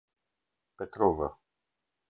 Petrovë 0.79 1.31